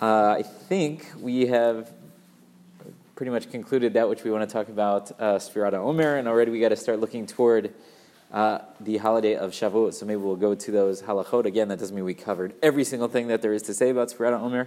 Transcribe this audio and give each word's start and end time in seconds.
Uh, 0.00 0.34
I 0.38 0.42
think 0.42 1.06
we 1.20 1.46
have 1.46 1.92
pretty 3.14 3.30
much 3.30 3.48
concluded 3.48 3.92
that 3.92 4.08
which 4.08 4.24
we 4.24 4.30
want 4.32 4.48
to 4.48 4.52
talk 4.52 4.68
about 4.68 5.12
uh, 5.20 5.36
Sfirata 5.36 5.74
Omer, 5.74 6.16
and 6.16 6.26
already 6.26 6.50
we 6.50 6.58
got 6.58 6.70
to 6.70 6.76
start 6.76 6.98
looking 6.98 7.26
toward 7.26 7.72
uh, 8.32 8.58
the 8.80 8.96
holiday 8.96 9.36
of 9.36 9.52
Shavuot. 9.52 9.94
So 9.94 10.04
maybe 10.04 10.20
we'll 10.20 10.34
go 10.34 10.56
to 10.56 10.70
those 10.72 11.02
halachot 11.02 11.44
again. 11.44 11.68
That 11.68 11.78
doesn't 11.78 11.94
mean 11.94 12.04
we 12.04 12.14
covered 12.14 12.54
every 12.60 12.82
single 12.82 13.06
thing 13.06 13.28
that 13.28 13.40
there 13.40 13.52
is 13.52 13.62
to 13.62 13.74
say 13.74 13.90
about 13.90 14.08
Sfirata 14.08 14.40
Omer, 14.40 14.66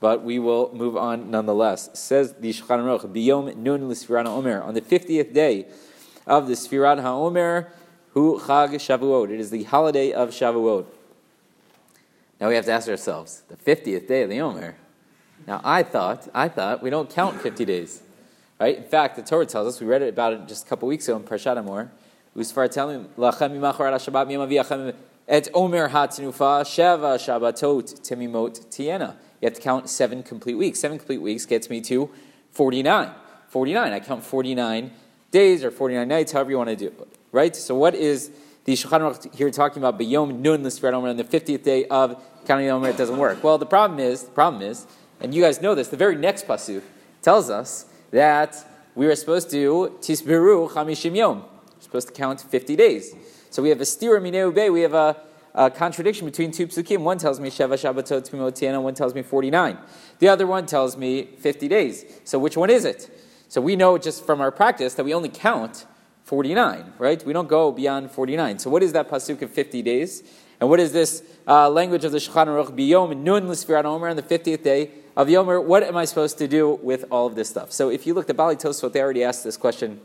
but 0.00 0.24
we 0.24 0.38
will 0.38 0.74
move 0.74 0.96
on 0.96 1.30
nonetheless. 1.30 1.90
Says 1.92 2.32
the 2.40 2.54
Shulchan 2.54 2.78
Aruch, 2.78 3.12
Biyom 3.12 3.54
Nun 3.54 3.90
L'Sfirata 3.90 4.28
Omer 4.28 4.62
on 4.62 4.72
the 4.72 4.80
fiftieth 4.80 5.34
day 5.34 5.66
of 6.26 6.48
the 6.48 6.54
Sfirat 6.54 7.02
HaOmer, 7.02 7.66
Hu 8.14 8.40
Chag 8.40 8.70
Shavuot. 8.76 9.30
It 9.30 9.38
is 9.38 9.50
the 9.50 9.64
holiday 9.64 10.12
of 10.12 10.30
Shavuot. 10.30 10.86
Now 12.42 12.48
we 12.48 12.56
have 12.56 12.64
to 12.64 12.72
ask 12.72 12.88
ourselves, 12.88 13.44
the 13.46 13.54
50th 13.54 14.08
day 14.08 14.22
of 14.24 14.28
the 14.28 14.40
Omer. 14.40 14.74
Now 15.46 15.60
I 15.62 15.84
thought, 15.84 16.28
I 16.34 16.48
thought 16.48 16.82
we 16.82 16.90
don't 16.90 17.08
count 17.08 17.40
50 17.40 17.64
days. 17.64 18.02
Right? 18.58 18.78
In 18.78 18.82
fact, 18.82 19.14
the 19.14 19.22
Torah 19.22 19.46
tells 19.46 19.68
us, 19.68 19.80
we 19.80 19.86
read 19.86 20.02
it 20.02 20.08
about 20.08 20.32
it 20.32 20.48
just 20.48 20.66
a 20.66 20.68
couple 20.68 20.88
weeks 20.88 21.06
ago 21.06 21.18
in 21.18 21.22
Parshat 21.22 21.56
Emor. 21.56 21.90
Et 25.28 25.48
Omer 25.54 25.88
hatnufa 25.88 26.64
sheva 26.64 27.14
shabbatot 27.14 28.00
temimot 28.00 28.66
tiena. 28.66 29.14
You 29.40 29.46
have 29.46 29.54
to 29.54 29.60
count 29.60 29.88
seven 29.88 30.24
complete 30.24 30.54
weeks. 30.54 30.80
Seven 30.80 30.98
complete 30.98 31.22
weeks 31.22 31.46
gets 31.46 31.70
me 31.70 31.80
to 31.82 32.10
49. 32.50 33.12
49. 33.46 33.92
I 33.92 34.00
count 34.00 34.24
49 34.24 34.90
days 35.30 35.62
or 35.62 35.70
49 35.70 36.08
nights, 36.08 36.32
however 36.32 36.50
you 36.50 36.58
want 36.58 36.70
to 36.70 36.76
do 36.76 36.88
it. 36.88 37.08
Right? 37.30 37.54
So 37.54 37.76
what 37.76 37.94
is 37.94 38.32
the 38.64 38.74
Shulchan 38.74 39.00
Aruch 39.00 39.34
here 39.34 39.50
talking 39.50 39.82
about 39.82 39.98
B'yom 39.98 40.38
Nun 40.38 40.62
L'Sfirat 40.62 40.92
Omer 40.92 41.08
on 41.08 41.16
the 41.16 41.24
50th 41.24 41.62
day 41.62 41.84
of 41.86 42.22
counting 42.46 42.68
Omer, 42.70 42.90
it 42.90 42.96
doesn't 42.96 43.16
work. 43.16 43.42
Well, 43.42 43.58
the 43.58 43.66
problem 43.66 43.98
is, 43.98 44.24
the 44.24 44.30
problem 44.30 44.62
is, 44.62 44.86
and 45.20 45.34
you 45.34 45.42
guys 45.42 45.60
know 45.60 45.74
this, 45.74 45.88
the 45.88 45.96
very 45.96 46.16
next 46.16 46.46
pasuk 46.46 46.82
tells 47.22 47.50
us 47.50 47.86
that 48.10 48.64
we 48.94 49.06
are 49.06 49.14
supposed 49.14 49.50
to 49.50 49.96
tispiru 50.00 50.70
chamishim 50.70 51.16
yom. 51.16 51.44
We're 51.76 51.80
supposed 51.80 52.08
to 52.08 52.14
count 52.14 52.40
50 52.40 52.76
days. 52.76 53.14
So 53.50 53.62
we 53.62 53.68
have 53.70 53.80
a 53.80 53.84
stira 53.84 54.20
mineu 54.20 54.54
be, 54.54 54.70
we 54.70 54.82
have 54.82 54.94
a, 54.94 55.16
a, 55.54 55.70
contradiction 55.70 56.26
between 56.26 56.52
two 56.52 56.66
psukim. 56.66 57.00
One 57.00 57.18
tells 57.18 57.40
me 57.40 57.50
sheva 57.50 57.74
shabbatot 57.74 58.28
tmimotiana, 58.28 58.80
one 58.82 58.94
tells 58.94 59.14
me 59.14 59.22
49. 59.22 59.78
The 60.18 60.28
other 60.28 60.46
one 60.46 60.66
tells 60.66 60.96
me 60.96 61.24
50 61.38 61.68
days. 61.68 62.04
So 62.24 62.38
which 62.38 62.56
one 62.56 62.70
is 62.70 62.84
it? 62.84 63.10
So 63.48 63.60
we 63.60 63.76
know 63.76 63.98
just 63.98 64.24
from 64.24 64.40
our 64.40 64.50
practice 64.50 64.94
that 64.94 65.04
we 65.04 65.12
only 65.12 65.28
count 65.28 65.86
49, 66.24 66.94
right? 66.98 67.24
We 67.24 67.32
don't 67.32 67.48
go 67.48 67.72
beyond 67.72 68.10
49. 68.10 68.58
So 68.58 68.70
what 68.70 68.82
is 68.82 68.92
that 68.92 69.10
pasuk 69.10 69.42
of 69.42 69.50
50 69.50 69.82
days? 69.82 70.22
And 70.60 70.70
what 70.70 70.78
is 70.78 70.92
this 70.92 71.22
uh, 71.46 71.68
language 71.68 72.04
of 72.04 72.12
the 72.12 72.18
Shulchan 72.18 72.46
Aruch? 72.46 72.76
Biyom 72.76 73.16
nun 73.22 73.48
l'sfirat 73.48 73.84
omer 73.84 74.08
on 74.08 74.16
the 74.16 74.22
50th 74.22 74.62
day 74.62 74.90
of 75.16 75.28
Yomer. 75.28 75.62
What 75.62 75.82
am 75.82 75.96
I 75.96 76.04
supposed 76.04 76.38
to 76.38 76.48
do 76.48 76.78
with 76.82 77.04
all 77.10 77.26
of 77.26 77.34
this 77.34 77.48
stuff? 77.48 77.72
So 77.72 77.90
if 77.90 78.06
you 78.06 78.14
look 78.14 78.30
at 78.30 78.36
Bali 78.36 78.56
Tosfot, 78.56 78.92
they 78.92 79.00
already 79.00 79.24
asked 79.24 79.44
this 79.44 79.56
question 79.56 80.00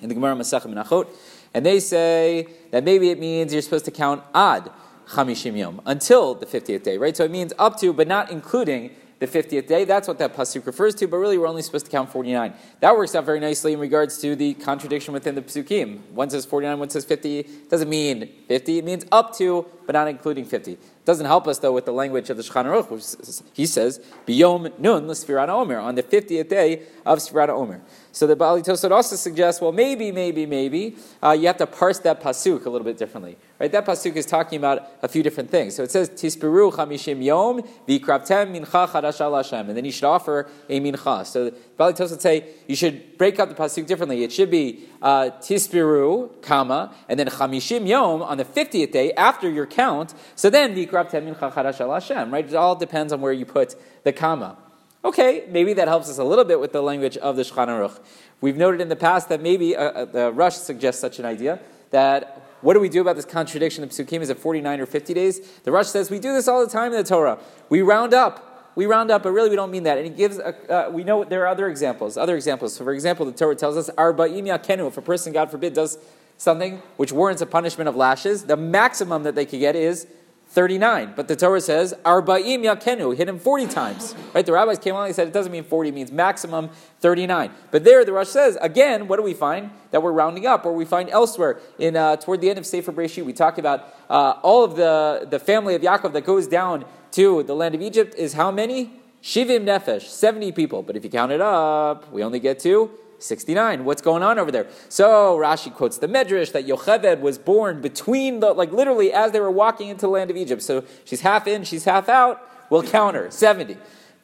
in 0.00 0.08
the 0.08 0.14
Gemara 0.14 0.34
Masechet 0.34 0.72
Menachot, 0.72 1.08
and 1.52 1.64
they 1.64 1.80
say 1.80 2.48
that 2.70 2.82
maybe 2.82 3.10
it 3.10 3.18
means 3.18 3.52
you're 3.52 3.62
supposed 3.62 3.84
to 3.84 3.90
count 3.90 4.22
ad 4.34 4.70
chamishim 5.08 5.56
yom 5.56 5.80
until 5.86 6.34
the 6.34 6.46
50th 6.46 6.82
day, 6.82 6.98
right? 6.98 7.16
So 7.16 7.24
it 7.24 7.30
means 7.30 7.52
up 7.58 7.78
to, 7.80 7.92
but 7.92 8.08
not 8.08 8.30
including 8.30 8.90
the 9.18 9.26
50th 9.26 9.66
day. 9.66 9.84
That's 9.84 10.08
what 10.08 10.18
that 10.18 10.34
pasuk 10.34 10.66
refers 10.66 10.94
to, 10.96 11.06
but 11.06 11.18
really 11.18 11.38
we're 11.38 11.46
only 11.46 11.62
supposed 11.62 11.86
to 11.86 11.90
count 11.90 12.10
49. 12.10 12.52
That 12.80 12.96
works 12.96 13.14
out 13.14 13.24
very 13.24 13.40
nicely 13.40 13.72
in 13.72 13.78
regards 13.78 14.18
to 14.22 14.34
the 14.36 14.54
contradiction 14.54 15.14
within 15.14 15.34
the 15.34 15.42
psukim. 15.42 16.00
One 16.10 16.30
says 16.30 16.44
49, 16.44 16.78
one 16.78 16.90
says 16.90 17.04
50. 17.04 17.38
It 17.40 17.70
doesn't 17.70 17.88
mean 17.88 18.30
50, 18.48 18.78
it 18.78 18.84
means 18.84 19.04
up 19.12 19.36
to, 19.38 19.66
but 19.86 19.92
not 19.92 20.08
including 20.08 20.44
50. 20.44 20.78
Doesn't 21.04 21.26
help 21.26 21.46
us 21.46 21.58
though 21.58 21.72
with 21.72 21.84
the 21.84 21.92
language 21.92 22.30
of 22.30 22.36
the 22.36 22.42
Shulchan 22.42 22.64
Aruch, 22.64 22.90
which 22.90 23.04
he 23.52 23.66
says 23.66 24.00
biyom 24.26 24.78
nun 24.78 25.06
l'sfirat 25.06 25.48
omer 25.48 25.78
on 25.78 25.94
the 25.96 26.02
fiftieth 26.02 26.48
day 26.48 26.82
of 27.04 27.18
Sfirat 27.18 27.50
Omer. 27.50 27.82
So 28.12 28.28
the 28.28 28.36
Bali 28.36 28.62
Tosfot 28.62 28.92
also 28.92 29.16
suggests, 29.16 29.60
well, 29.60 29.72
maybe, 29.72 30.12
maybe, 30.12 30.46
maybe 30.46 30.96
uh, 31.20 31.32
you 31.32 31.48
have 31.48 31.56
to 31.56 31.66
parse 31.66 31.98
that 32.00 32.22
pasuk 32.22 32.64
a 32.64 32.70
little 32.70 32.84
bit 32.84 32.96
differently, 32.96 33.36
right? 33.58 33.72
That 33.72 33.84
pasuk 33.84 34.14
is 34.14 34.24
talking 34.24 34.56
about 34.56 34.88
a 35.02 35.08
few 35.08 35.22
different 35.22 35.50
things. 35.50 35.74
So 35.74 35.82
it 35.82 35.90
says 35.90 36.10
tispiru 36.10 36.72
chamishim 36.72 37.22
yom 37.22 37.62
v'kraptem 37.88 38.56
mincha 38.56 38.88
chadash 38.88 39.18
Hashem, 39.18 39.68
and 39.68 39.76
then 39.76 39.84
you 39.84 39.90
should 39.90 40.04
offer 40.04 40.48
a 40.68 40.80
mincha. 40.80 41.26
So 41.26 41.46
the 41.46 41.56
Bali 41.76 41.92
Tosfot 41.92 42.20
say 42.20 42.46
you 42.68 42.76
should 42.76 43.18
break 43.18 43.38
up 43.40 43.48
the 43.48 43.54
pasuk 43.54 43.86
differently. 43.86 44.22
It 44.22 44.32
should 44.32 44.50
be 44.50 44.84
uh, 45.02 45.30
tispiru, 45.40 46.40
comma, 46.40 46.94
and 47.08 47.18
then 47.18 47.26
chamishim 47.26 47.86
yom 47.86 48.22
on 48.22 48.38
the 48.38 48.44
fiftieth 48.44 48.92
day 48.92 49.12
after 49.14 49.50
your 49.50 49.66
count. 49.66 50.14
So 50.36 50.48
then 50.48 50.74
v'kraptem 50.74 50.93
right? 50.94 52.44
It 52.44 52.54
all 52.54 52.76
depends 52.76 53.12
on 53.12 53.20
where 53.20 53.32
you 53.32 53.44
put 53.44 53.74
the 54.04 54.12
comma. 54.12 54.56
Okay, 55.04 55.44
maybe 55.50 55.74
that 55.74 55.86
helps 55.86 56.08
us 56.08 56.16
a 56.16 56.24
little 56.24 56.44
bit 56.44 56.58
with 56.58 56.72
the 56.72 56.80
language 56.80 57.18
of 57.18 57.36
the 57.36 57.42
Shulchan 57.42 57.68
Aruch. 57.68 58.00
We've 58.40 58.56
noted 58.56 58.80
in 58.80 58.88
the 58.88 58.96
past 58.96 59.28
that 59.28 59.42
maybe 59.42 59.76
uh, 59.76 59.82
uh, 59.82 60.04
the 60.06 60.32
Rosh 60.32 60.54
suggests 60.54 61.00
such 61.00 61.18
an 61.18 61.26
idea 61.26 61.60
that 61.90 62.42
what 62.62 62.72
do 62.72 62.80
we 62.80 62.88
do 62.88 63.02
about 63.02 63.16
this 63.16 63.26
contradiction 63.26 63.84
of 63.84 63.90
psukim? 63.90 64.22
Is 64.22 64.30
it 64.30 64.38
49 64.38 64.80
or 64.80 64.86
50 64.86 65.12
days? 65.12 65.46
The 65.64 65.72
Rosh 65.72 65.88
says 65.88 66.10
we 66.10 66.18
do 66.18 66.32
this 66.32 66.48
all 66.48 66.64
the 66.64 66.72
time 66.72 66.92
in 66.92 66.98
the 66.98 67.04
Torah. 67.04 67.38
We 67.68 67.82
round 67.82 68.14
up. 68.14 68.72
We 68.76 68.86
round 68.86 69.10
up, 69.10 69.22
but 69.22 69.32
really 69.32 69.50
we 69.50 69.56
don't 69.56 69.70
mean 69.70 69.82
that. 69.82 69.98
And 69.98 70.06
he 70.06 70.12
gives, 70.12 70.38
a, 70.38 70.88
uh, 70.88 70.90
we 70.90 71.04
know 71.04 71.22
there 71.22 71.42
are 71.42 71.48
other 71.48 71.68
examples. 71.68 72.16
Other 72.16 72.34
examples. 72.34 72.74
So, 72.74 72.82
for 72.82 72.92
example, 72.92 73.26
the 73.26 73.32
Torah 73.32 73.54
tells 73.54 73.76
us, 73.76 73.90
Arba'im 73.90 74.44
yakenu, 74.46 74.88
if 74.88 74.96
a 74.96 75.02
person, 75.02 75.32
God 75.32 75.50
forbid, 75.50 75.74
does 75.74 75.98
something 76.38 76.82
which 76.96 77.12
warrants 77.12 77.42
a 77.42 77.46
punishment 77.46 77.88
of 77.88 77.96
lashes, 77.96 78.44
the 78.44 78.56
maximum 78.56 79.22
that 79.24 79.34
they 79.34 79.46
could 79.46 79.60
get 79.60 79.76
is 79.76 80.06
39. 80.54 81.14
But 81.16 81.26
the 81.26 81.34
Torah 81.34 81.60
says, 81.60 81.94
Arba'im 82.04 82.62
yakenu, 82.62 83.16
hit 83.16 83.28
him 83.28 83.40
40 83.40 83.66
times. 83.66 84.14
Right? 84.32 84.46
The 84.46 84.52
rabbis 84.52 84.78
came 84.78 84.94
along 84.94 85.06
and 85.06 85.14
said 85.16 85.26
it 85.26 85.34
doesn't 85.34 85.50
mean 85.50 85.64
40, 85.64 85.88
it 85.88 85.94
means 85.94 86.12
maximum 86.12 86.70
39. 87.00 87.50
But 87.72 87.82
there, 87.82 88.04
the 88.04 88.12
Rosh 88.12 88.28
says, 88.28 88.56
again, 88.60 89.08
what 89.08 89.16
do 89.16 89.22
we 89.24 89.34
find? 89.34 89.72
That 89.90 90.00
we're 90.00 90.12
rounding 90.12 90.46
up, 90.46 90.64
or 90.64 90.72
we 90.72 90.84
find 90.84 91.10
elsewhere. 91.10 91.60
In 91.80 91.96
uh, 91.96 92.16
Toward 92.16 92.40
the 92.40 92.50
end 92.50 92.60
of 92.60 92.66
Sefer 92.66 92.92
Breshit, 92.92 93.24
we 93.24 93.32
talk 93.32 93.58
about 93.58 93.92
uh, 94.08 94.38
all 94.42 94.62
of 94.62 94.76
the, 94.76 95.26
the 95.28 95.40
family 95.40 95.74
of 95.74 95.82
Yaakov 95.82 96.12
that 96.12 96.24
goes 96.24 96.46
down 96.46 96.84
to 97.12 97.42
the 97.42 97.54
land 97.54 97.74
of 97.74 97.82
Egypt 97.82 98.14
is 98.14 98.34
how 98.34 98.52
many? 98.52 98.92
Shivim 99.24 99.64
Nefesh, 99.64 100.02
70 100.02 100.52
people. 100.52 100.82
But 100.82 100.96
if 100.96 101.02
you 101.02 101.10
count 101.10 101.32
it 101.32 101.40
up, 101.40 102.12
we 102.12 102.22
only 102.22 102.38
get 102.38 102.60
to 102.60 102.90
69. 103.24 103.84
What's 103.84 104.02
going 104.02 104.22
on 104.22 104.38
over 104.38 104.50
there? 104.50 104.66
So 104.88 105.36
Rashi 105.38 105.72
quotes 105.72 105.98
the 105.98 106.08
Medrash 106.08 106.52
that 106.52 106.66
Yocheved 106.66 107.20
was 107.20 107.38
born 107.38 107.80
between 107.80 108.40
the, 108.40 108.52
like 108.52 108.72
literally 108.72 109.12
as 109.12 109.32
they 109.32 109.40
were 109.40 109.50
walking 109.50 109.88
into 109.88 110.02
the 110.02 110.10
land 110.10 110.30
of 110.30 110.36
Egypt. 110.36 110.62
So 110.62 110.84
she's 111.04 111.22
half 111.22 111.46
in, 111.46 111.64
she's 111.64 111.84
half 111.84 112.08
out. 112.08 112.48
We'll 112.70 112.82
count 112.82 113.16
her, 113.16 113.30
70. 113.30 113.76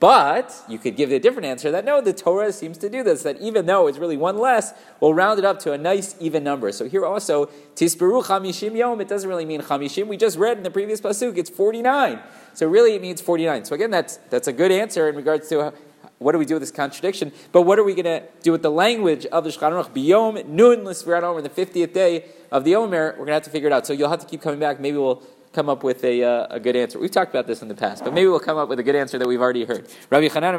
But 0.00 0.54
you 0.68 0.78
could 0.78 0.96
give 0.96 1.12
a 1.12 1.18
different 1.18 1.46
answer 1.46 1.70
that 1.70 1.84
no, 1.84 2.00
the 2.00 2.12
Torah 2.12 2.52
seems 2.52 2.76
to 2.78 2.90
do 2.90 3.02
this, 3.02 3.22
that 3.22 3.40
even 3.40 3.64
though 3.66 3.86
it's 3.86 3.96
really 3.96 4.16
one 4.16 4.36
less, 4.36 4.74
we'll 5.00 5.14
round 5.14 5.38
it 5.38 5.44
up 5.44 5.60
to 5.60 5.72
a 5.72 5.78
nice 5.78 6.14
even 6.20 6.44
number. 6.44 6.72
So 6.72 6.88
here 6.88 7.06
also, 7.06 7.46
Tisperu 7.74 8.22
Chamishim 8.22 8.76
Yom, 8.76 9.00
it 9.00 9.08
doesn't 9.08 9.28
really 9.28 9.46
mean 9.46 9.62
Chamishim. 9.62 10.06
We 10.08 10.16
just 10.16 10.36
read 10.36 10.58
in 10.58 10.62
the 10.62 10.70
previous 10.70 11.00
Pasuk, 11.00 11.38
it's 11.38 11.48
49. 11.48 12.20
So 12.52 12.68
really 12.68 12.94
it 12.94 13.02
means 13.02 13.20
49. 13.20 13.64
So 13.64 13.74
again, 13.74 13.90
that's, 13.90 14.16
that's 14.28 14.48
a 14.48 14.52
good 14.52 14.72
answer 14.72 15.08
in 15.08 15.16
regards 15.16 15.48
to 15.48 15.72
what 16.24 16.32
do 16.32 16.38
we 16.38 16.46
do 16.46 16.54
with 16.54 16.62
this 16.62 16.70
contradiction? 16.70 17.32
But 17.52 17.62
what 17.62 17.78
are 17.78 17.84
we 17.84 17.94
going 17.94 18.06
to 18.06 18.22
do 18.42 18.50
with 18.50 18.62
the 18.62 18.70
language 18.70 19.26
of 19.26 19.44
the 19.44 19.50
Shulchan 19.50 19.72
Aruch? 19.72 19.90
Biyom 19.90 20.46
nun 20.48 20.84
l'sfirat 20.84 21.22
omer, 21.22 21.42
the 21.42 21.50
50th 21.50 21.92
day 21.92 22.24
of 22.50 22.64
the 22.64 22.74
Omer, 22.76 23.10
we're 23.10 23.16
going 23.16 23.26
to 23.28 23.32
have 23.34 23.42
to 23.42 23.50
figure 23.50 23.68
it 23.68 23.72
out. 23.72 23.86
So 23.86 23.92
you'll 23.92 24.08
have 24.08 24.20
to 24.20 24.26
keep 24.26 24.40
coming 24.40 24.58
back. 24.58 24.80
Maybe 24.80 24.96
we'll 24.96 25.22
come 25.52 25.68
up 25.68 25.84
with 25.84 26.02
a, 26.02 26.24
uh, 26.24 26.46
a 26.50 26.58
good 26.58 26.76
answer. 26.76 26.98
We've 26.98 27.10
talked 27.10 27.30
about 27.30 27.46
this 27.46 27.62
in 27.62 27.68
the 27.68 27.74
past, 27.74 28.04
but 28.04 28.14
maybe 28.14 28.26
we'll 28.26 28.40
come 28.40 28.56
up 28.56 28.68
with 28.68 28.78
a 28.78 28.82
good 28.82 28.96
answer 28.96 29.18
that 29.18 29.28
we've 29.28 29.40
already 29.40 29.64
heard. 29.64 29.86
Rabbi 30.10 30.28
Chanan 30.28 30.58